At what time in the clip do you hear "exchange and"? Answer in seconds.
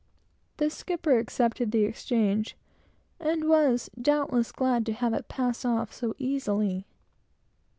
1.85-3.47